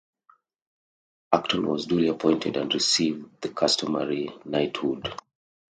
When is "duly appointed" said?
1.85-2.57